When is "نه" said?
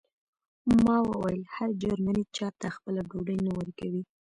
3.45-3.51